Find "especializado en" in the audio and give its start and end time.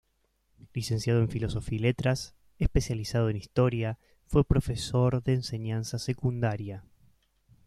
2.57-3.37